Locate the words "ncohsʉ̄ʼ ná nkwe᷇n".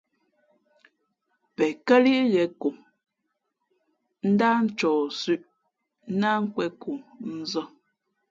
4.65-6.73